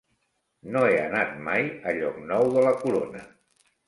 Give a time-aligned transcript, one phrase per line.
[0.75, 3.23] No he anat mai a Llocnou de la Corona.